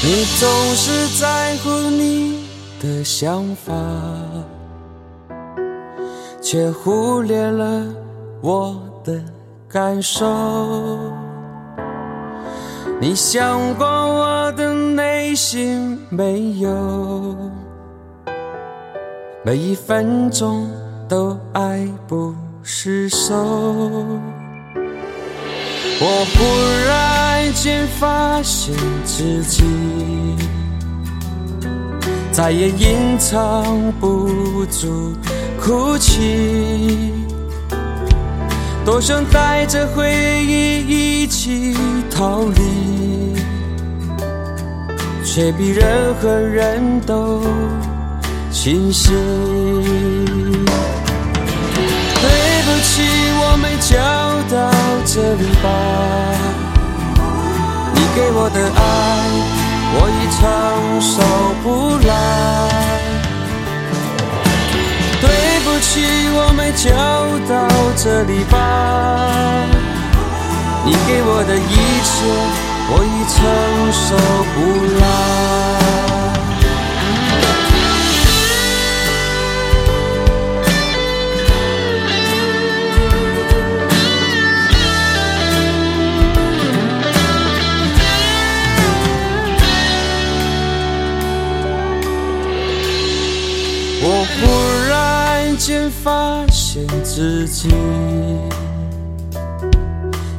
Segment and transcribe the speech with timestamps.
[0.00, 2.44] 你总是在乎你
[2.80, 3.74] 的想法，
[6.40, 7.84] 却忽略了
[8.40, 9.20] 我的
[9.68, 10.24] 感受。
[13.00, 17.50] 你想过我的内心没有？
[19.44, 20.70] 每一分钟
[21.08, 23.34] 都爱不释手。
[26.00, 26.44] 我忽
[26.88, 28.72] 然间发现
[29.04, 29.64] 自己
[32.38, 35.12] 再也隐藏不住
[35.60, 37.12] 哭泣，
[38.84, 40.08] 多想带着回
[40.46, 41.76] 忆一起
[42.08, 43.34] 逃离，
[45.24, 47.42] 却比任何人都
[48.52, 49.10] 清晰。
[49.10, 49.90] 对
[52.62, 53.02] 不起，
[53.40, 53.98] 我没教
[54.48, 54.70] 到
[55.04, 55.66] 这里吧。
[57.96, 58.80] 你给我的爱，
[59.94, 60.40] 我已承
[61.00, 61.12] 受
[61.62, 61.66] 不
[62.06, 62.10] 来。
[65.20, 65.26] 对
[65.64, 65.90] 不起，
[66.34, 66.86] 我没教
[67.48, 67.52] 到
[67.96, 68.54] 这里吧。
[70.84, 71.58] 你给我的一
[72.04, 72.10] 切，
[72.90, 73.36] 我已承
[73.92, 74.06] 受
[74.54, 74.56] 不
[75.00, 75.06] 来。
[95.58, 97.68] 间发现自己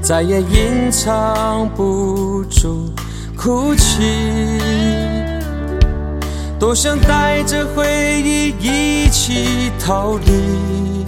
[0.00, 2.88] 再也隐藏不住
[3.36, 4.00] 哭泣，
[6.58, 11.04] 多想带着回忆一起逃离，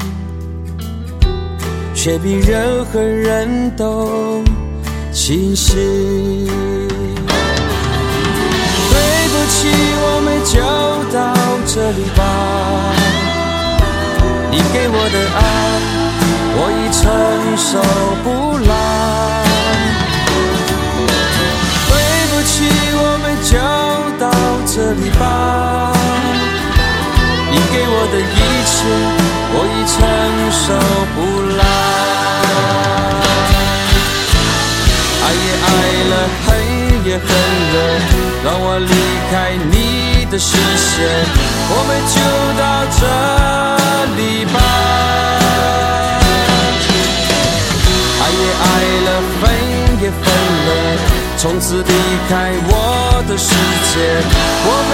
[1.94, 4.43] 却比任何人都
[5.12, 6.50] 清晰。
[8.91, 8.97] 对
[9.28, 9.69] 不起，
[10.03, 10.60] 我没就
[11.12, 11.32] 到
[11.65, 12.20] 这里吧。
[14.50, 15.41] 你给我的爱，
[16.56, 17.00] 我已承
[17.56, 17.71] 受
[18.25, 18.27] 不
[18.66, 18.72] 来。
[21.88, 21.93] 对
[22.31, 22.53] 不起，
[22.93, 23.53] 我们就
[24.19, 24.22] 到
[24.66, 25.22] 这里吧。
[27.53, 28.72] 你给我的一切，
[29.55, 29.97] 我已承
[30.53, 30.65] 受
[31.15, 31.19] 不
[31.56, 31.62] 来。
[35.22, 35.69] 爱也爱
[36.11, 36.12] 了，
[36.47, 36.49] 恨
[37.05, 37.25] 也恨
[37.72, 37.77] 了，
[38.44, 38.91] 让我离
[39.31, 39.32] 开
[39.71, 39.75] 你
[40.31, 40.99] 的视线，
[41.71, 42.19] 我们就
[42.59, 42.62] 到
[42.99, 43.00] 这
[51.60, 51.93] 从此离
[52.26, 53.50] 开我的世
[53.93, 54.00] 界，
[54.65, 54.91] 我们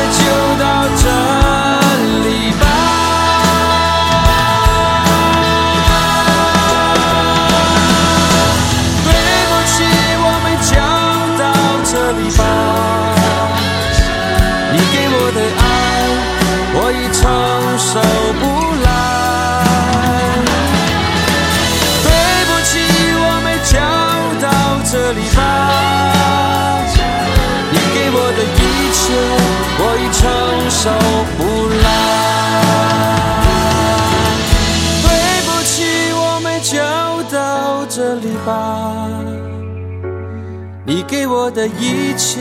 [41.09, 42.41] 给我的一切，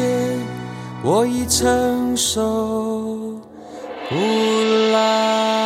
[1.03, 2.41] 我已承受
[4.09, 4.15] 不
[4.91, 5.64] 来。